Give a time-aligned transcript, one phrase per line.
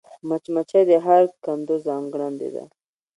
[0.27, 2.63] مچمچۍ د هر کندو ځانګړېنده ده